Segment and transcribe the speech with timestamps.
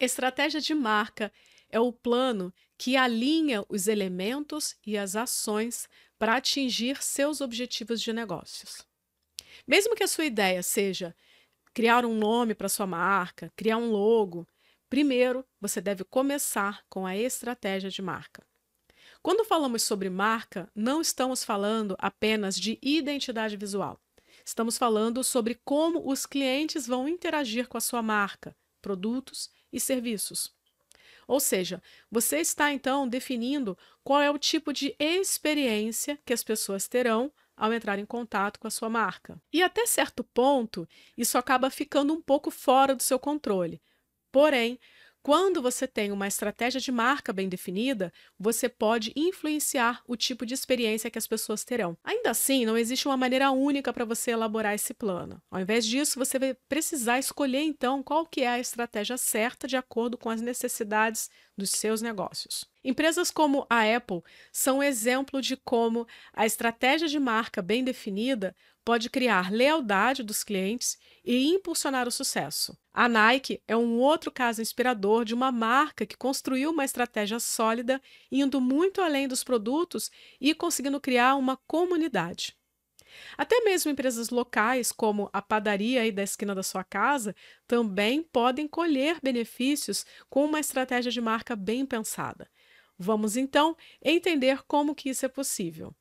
[0.00, 1.30] Estratégia de marca
[1.68, 5.86] é o plano que alinha os elementos e as ações
[6.18, 8.86] para atingir seus objetivos de negócios.
[9.66, 11.14] Mesmo que a sua ideia seja
[11.74, 14.48] criar um nome para sua marca, criar um logo,
[14.88, 18.42] primeiro você deve começar com a estratégia de marca.
[19.22, 24.00] Quando falamos sobre marca, não estamos falando apenas de identidade visual.
[24.46, 30.52] Estamos falando sobre como os clientes vão interagir com a sua marca, produtos e serviços.
[31.26, 31.80] Ou seja,
[32.10, 37.72] você está então definindo qual é o tipo de experiência que as pessoas terão ao
[37.72, 39.40] entrar em contato com a sua marca.
[39.52, 43.80] E até certo ponto, isso acaba ficando um pouco fora do seu controle.
[44.32, 44.78] Porém,
[45.22, 50.54] quando você tem uma estratégia de marca bem definida, você pode influenciar o tipo de
[50.54, 51.96] experiência que as pessoas terão.
[52.02, 55.40] Ainda assim, não existe uma maneira única para você elaborar esse plano.
[55.50, 59.76] Ao invés disso, você vai precisar escolher então qual que é a estratégia certa de
[59.76, 62.64] acordo com as necessidades dos seus negócios.
[62.82, 68.56] Empresas como a Apple são um exemplo de como a estratégia de marca bem definida
[68.84, 72.76] pode criar lealdade dos clientes e impulsionar o sucesso.
[72.92, 78.00] A Nike é um outro caso inspirador de uma marca que construiu uma estratégia sólida,
[78.30, 82.56] indo muito além dos produtos e conseguindo criar uma comunidade.
[83.36, 87.34] Até mesmo empresas locais, como a padaria aí da esquina da sua casa,
[87.66, 92.48] também podem colher benefícios com uma estratégia de marca bem pensada.
[92.98, 95.94] Vamos então entender como que isso é possível.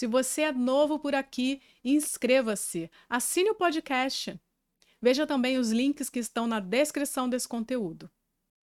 [0.00, 4.40] Se você é novo por aqui, inscreva-se, assine o podcast.
[4.98, 8.10] Veja também os links que estão na descrição desse conteúdo.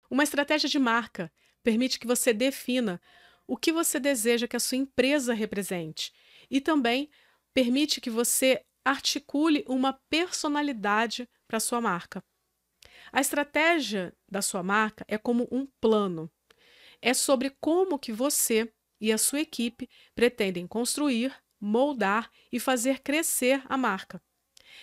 [0.09, 2.99] Uma estratégia de marca permite que você defina
[3.45, 6.11] o que você deseja que a sua empresa represente
[6.49, 7.07] e também
[7.53, 12.23] permite que você articule uma personalidade para a sua marca.
[13.13, 16.31] A estratégia da sua marca é como um plano.
[16.99, 23.61] É sobre como que você e a sua equipe pretendem construir, moldar e fazer crescer
[23.65, 24.21] a marca.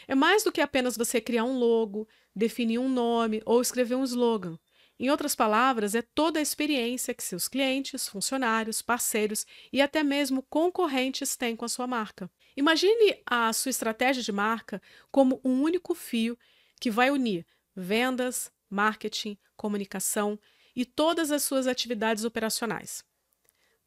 [0.07, 4.05] É mais do que apenas você criar um logo, definir um nome ou escrever um
[4.05, 4.59] slogan.
[4.99, 10.43] Em outras palavras, é toda a experiência que seus clientes, funcionários, parceiros e até mesmo
[10.43, 12.31] concorrentes têm com a sua marca.
[12.57, 16.39] Imagine a sua estratégia de marca como um único fio
[16.81, 17.45] que vai unir
[17.75, 20.39] vendas, marketing, comunicação
[20.77, 23.05] e todas as suas atividades operacionais.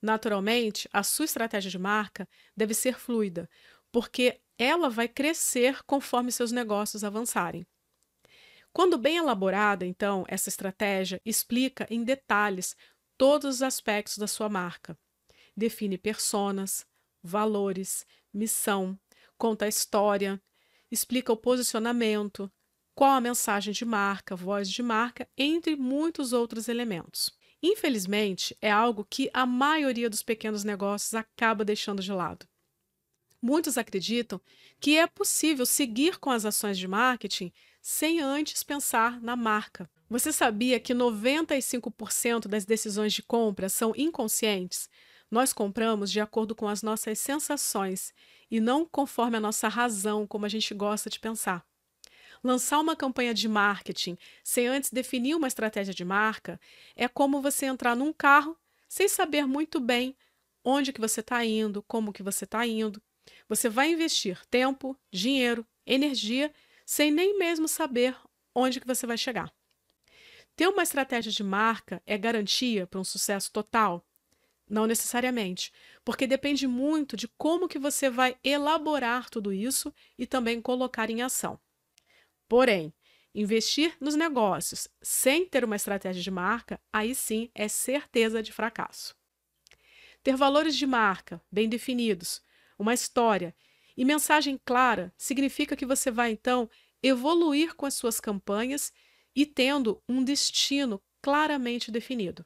[0.02, 3.50] Naturalmente, a sua estratégia de marca deve ser fluida,
[3.92, 7.66] porque ela vai crescer conforme seus negócios avançarem.
[8.74, 12.76] Quando bem elaborada, então, essa estratégia explica em detalhes
[13.18, 14.98] todos os aspectos da sua marca.
[15.56, 16.86] Define personas,
[17.24, 19.00] valores, missão,
[19.38, 20.42] conta a história,
[20.92, 22.52] explica o posicionamento,
[22.96, 27.37] qual a mensagem de marca, voz de marca, entre muitos outros elementos.
[27.62, 32.48] Infelizmente, é algo que a maioria dos pequenos negócios acaba deixando de lado.
[33.42, 34.42] Muitos acreditam
[34.80, 37.52] que é possível seguir com as ações de marketing
[37.82, 39.90] sem antes pensar na marca.
[40.10, 44.90] Você sabia que 95% das decisões de compra são inconscientes?
[45.30, 48.14] Nós compramos de acordo com as nossas sensações
[48.50, 51.66] e não conforme a nossa razão, como a gente gosta de pensar.
[52.44, 56.60] Lançar uma campanha de marketing sem antes definir uma estratégia de marca
[56.96, 60.16] é como você entrar num carro sem saber muito bem
[60.64, 63.02] onde que você está indo, como que você está indo.
[63.48, 66.54] Você vai investir tempo, dinheiro, energia,
[66.86, 68.16] sem nem mesmo saber
[68.54, 69.54] onde que você vai chegar.
[70.56, 74.06] Ter uma estratégia de marca é garantia para um sucesso total?
[74.70, 75.72] Não necessariamente,
[76.04, 81.22] porque depende muito de como que você vai elaborar tudo isso e também colocar em
[81.22, 81.60] ação.
[82.48, 82.94] Porém,
[83.34, 89.16] investir nos negócios sem ter uma estratégia de marca, aí sim é certeza de fracasso.
[90.24, 92.42] Ter valores de marca bem definidos,
[92.78, 93.56] uma história
[93.96, 96.70] e mensagem clara significa que você vai então
[97.02, 98.92] evoluir com as suas campanhas
[99.36, 102.46] e tendo um destino claramente definido.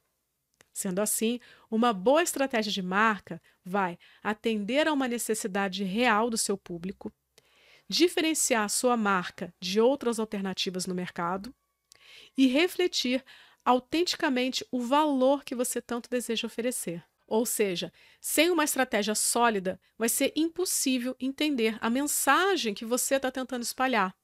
[0.73, 1.39] Sendo assim,
[1.69, 7.11] uma boa estratégia de marca vai atender a uma necessidade real do seu público,
[7.91, 11.53] diferenciar sua marca de outras alternativas no mercado
[12.37, 13.23] e refletir
[13.65, 17.03] autenticamente o valor que você tanto deseja oferecer.
[17.27, 23.29] Ou seja, sem uma estratégia sólida, vai ser impossível entender a mensagem que você está
[23.29, 24.15] tentando espalhar.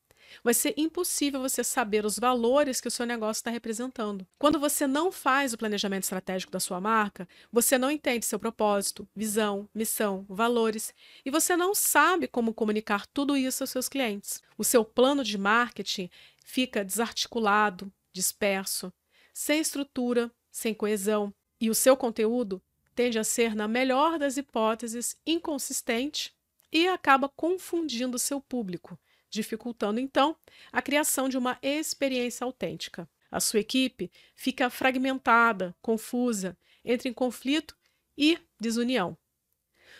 [0.44, 4.26] Vai ser impossível você saber os valores que o seu negócio está representando.
[4.38, 9.08] Quando você não faz o planejamento estratégico da sua marca, você não entende seu propósito,
[9.16, 10.94] visão, missão, valores
[11.26, 14.42] e você não sabe como comunicar tudo isso aos seus clientes.
[14.58, 16.10] O seu plano de marketing
[16.44, 18.92] fica desarticulado, disperso,
[19.34, 22.62] sem estrutura, sem coesão e o seu conteúdo
[22.96, 26.34] tende a ser, na melhor das hipóteses, inconsistente
[26.72, 30.36] e acaba confundindo seu público dificultando então
[30.72, 33.10] a criação de uma experiência autêntica.
[33.30, 37.76] A sua equipe fica fragmentada, confusa, entra em conflito
[38.18, 39.18] e desunião.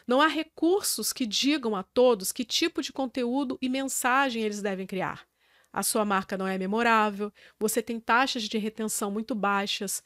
[0.08, 4.88] Não há recursos que digam a todos que tipo de conteúdo e mensagem eles devem
[4.88, 5.28] criar.
[5.72, 10.02] A sua marca não é memorável, você tem taxas de retenção muito baixas,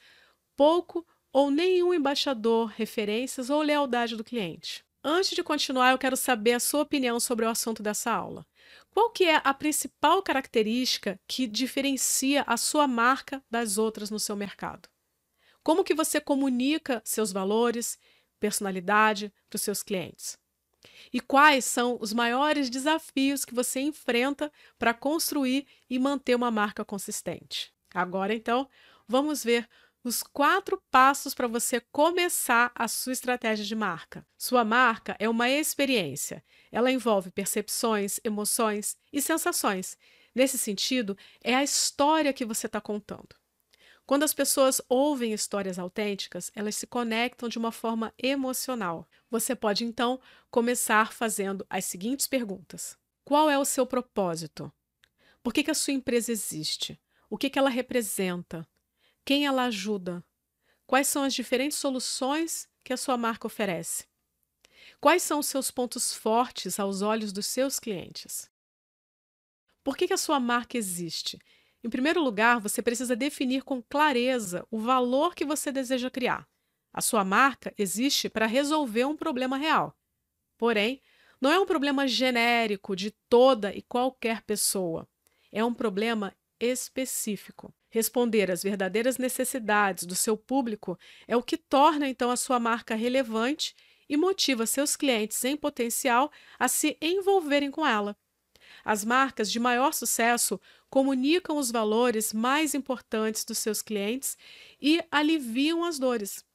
[0.56, 4.83] pouco ou nenhum embaixador, referências ou lealdade do cliente.
[5.03, 8.45] Antes de continuar, eu quero saber a sua opinião sobre o assunto dessa aula.
[8.93, 14.35] Qual que é a principal característica que diferencia a sua marca das outras no seu
[14.35, 14.89] mercado?
[15.63, 17.97] Como que você comunica seus valores,
[18.39, 20.38] personalidade para os seus clientes?
[21.13, 26.83] E quais são os maiores desafios que você enfrenta para construir e manter uma marca
[26.83, 27.73] consistente?
[27.94, 28.67] Agora, então,
[29.07, 29.69] vamos ver
[30.03, 34.25] os quatro passos para você começar a sua estratégia de marca.
[34.38, 36.44] Sua marca é uma experiência.
[36.71, 39.98] Ela envolve percepções, emoções e sensações.
[40.33, 43.36] Nesse sentido, é a história que você está contando.
[44.06, 49.07] Quando as pessoas ouvem histórias autênticas, elas se conectam de uma forma emocional.
[49.30, 50.19] Você pode então
[50.50, 54.71] começar fazendo as seguintes perguntas: Qual é o seu propósito?
[55.44, 57.00] Por que, que a sua empresa existe?
[57.30, 58.68] O que, que ela representa?
[59.23, 60.23] Quem ela ajuda?
[60.88, 64.06] Quais são as diferentes soluções que a sua marca oferece?
[65.00, 68.50] Quais são os seus pontos fortes aos olhos dos seus clientes?
[69.83, 71.39] Por que, que a sua marca existe?
[71.83, 76.47] Em primeiro lugar, você precisa definir com clareza o valor que você deseja criar.
[76.94, 79.97] A sua marca existe para resolver um problema real.
[80.57, 81.01] Porém,
[81.39, 85.07] não é um problema genérico de toda e qualquer pessoa.
[85.51, 87.73] É um problema específico.
[87.89, 90.97] Responder às verdadeiras necessidades do seu público
[91.27, 93.75] é o que torna então a sua marca relevante
[94.07, 98.15] e motiva seus clientes em potencial a se envolverem com ela.
[98.85, 100.59] As marcas de maior sucesso
[100.89, 104.37] comunicam os valores mais importantes dos seus clientes
[104.81, 106.45] e aliviam as dores.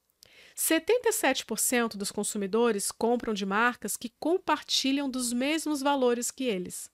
[0.57, 6.91] 77% dos consumidores compram de marcas que compartilham dos mesmos valores que eles.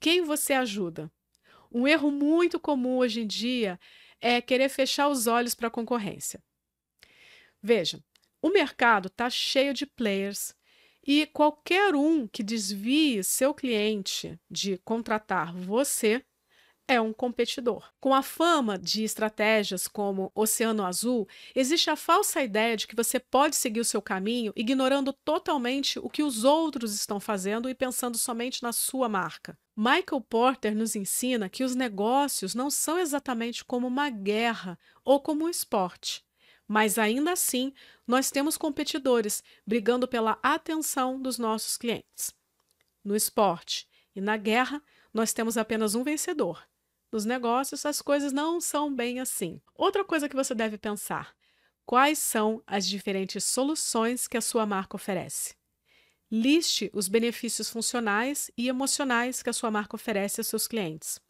[0.00, 1.10] Quem você ajuda?
[1.72, 3.78] Um erro muito comum hoje em dia
[4.20, 6.42] é querer fechar os olhos para a concorrência.
[7.62, 8.02] Veja,
[8.40, 10.54] o mercado está cheio de players
[11.06, 16.24] e qualquer um que desvie seu cliente de contratar você
[16.88, 17.92] é um competidor.
[18.00, 23.18] Com a fama de estratégias como Oceano Azul, existe a falsa ideia de que você
[23.18, 28.16] pode seguir o seu caminho ignorando totalmente o que os outros estão fazendo e pensando
[28.16, 29.58] somente na sua marca.
[29.76, 35.44] Michael Porter nos ensina que os negócios não são exatamente como uma guerra ou como
[35.44, 36.24] um esporte.
[36.68, 37.72] Mas ainda assim,
[38.06, 42.34] nós temos competidores brigando pela atenção dos nossos clientes.
[43.04, 44.82] No esporte e na guerra,
[45.12, 46.66] nós temos apenas um vencedor,
[47.10, 49.60] nos negócios, as coisas não são bem assim.
[49.74, 51.34] Outra coisa que você deve pensar:
[51.84, 55.54] quais são as diferentes soluções que a sua marca oferece?
[56.30, 61.20] Liste os benefícios funcionais e emocionais que a sua marca oferece aos seus clientes.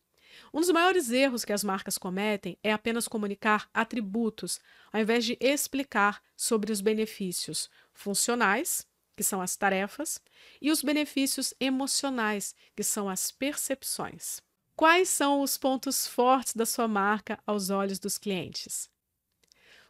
[0.52, 4.60] Um dos maiores erros que as marcas cometem é apenas comunicar atributos,
[4.92, 10.20] ao invés de explicar sobre os benefícios funcionais, que são as tarefas,
[10.60, 14.45] e os benefícios emocionais, que são as percepções.
[14.76, 18.90] Quais são os pontos fortes da sua marca aos olhos dos clientes?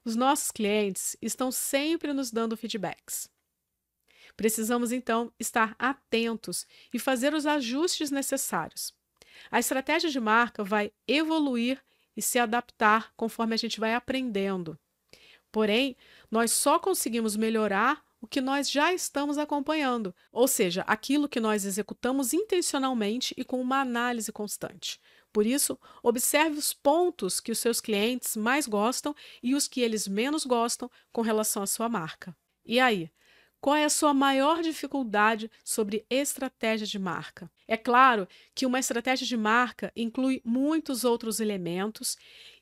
[0.05, 3.29] Os nossos clientes estão sempre nos dando feedbacks.
[4.37, 6.65] Precisamos então estar atentos
[6.95, 8.95] e fazer os ajustes necessários.
[9.51, 11.83] A estratégia de marca vai evoluir
[12.17, 14.79] e se adaptar conforme a gente vai aprendendo.
[15.51, 15.97] Porém,
[16.31, 21.65] nós só conseguimos melhorar o que nós já estamos acompanhando, ou seja, aquilo que nós
[21.65, 24.99] executamos intencionalmente e com uma análise constante.
[25.33, 30.09] Por isso, observe os pontos que os seus clientes mais gostam e os que eles
[30.09, 32.37] menos gostam com relação à sua marca.
[32.65, 33.13] E aí,
[33.61, 37.49] qual é a sua maior dificuldade sobre estratégia de marca?
[37.69, 42.17] É claro que uma estratégia de marca inclui muitos outros elementos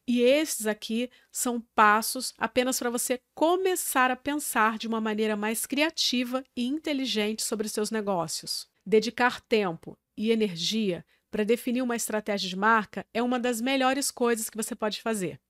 [0.06, 5.64] e esses aqui são passos apenas para você começar a pensar de uma maneira mais
[5.64, 8.68] criativa e inteligente sobre seus negócios.
[8.84, 14.50] Dedicar tempo e energia para definir uma estratégia de marca é uma das melhores coisas
[14.50, 15.40] que você pode fazer.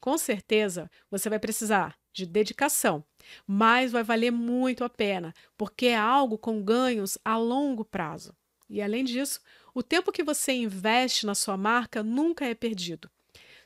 [0.00, 3.04] Com certeza, você vai precisar de dedicação,
[3.46, 8.34] mas vai valer muito a pena, porque é algo com ganhos a longo prazo.
[8.70, 9.40] E além disso,
[9.74, 13.10] o tempo que você investe na sua marca nunca é perdido.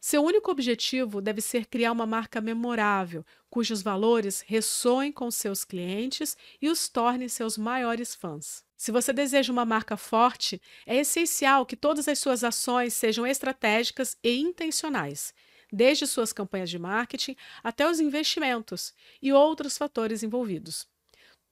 [0.04, 6.37] Seu único objetivo deve ser criar uma marca memorável, cujos valores ressoem com seus clientes
[6.61, 8.64] e os tornem seus maiores fãs.
[8.76, 14.16] Se você deseja uma marca forte, é essencial que todas as suas ações sejam estratégicas
[14.25, 15.32] e intencionais
[15.73, 18.92] desde suas campanhas de marketing até os investimentos
[19.23, 20.85] e outros fatores envolvidos.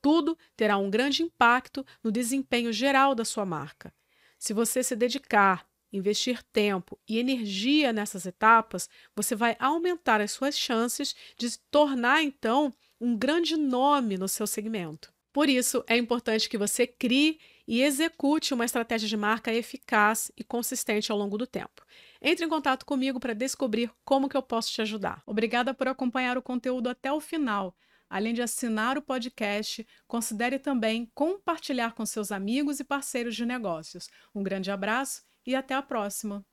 [0.03, 3.95] Tudo terá um grande impacto no desempenho geral da sua marca.
[4.41, 10.57] Se você se dedicar, investir tempo e energia nessas etapas, você vai aumentar as suas
[10.57, 15.13] chances de se tornar então um grande nome no seu segmento.
[15.33, 20.43] Por isso, é importante que você crie e execute uma estratégia de marca eficaz e
[20.43, 21.87] consistente ao longo do tempo.
[22.21, 25.23] Entre em contato comigo para descobrir como que eu posso te ajudar.
[25.25, 27.77] Obrigada por acompanhar o conteúdo até o final.
[28.09, 34.09] Além de assinar o podcast, considere também compartilhar com seus amigos e parceiros de negócios.
[34.35, 36.45] Um grande abraço e até a próxima!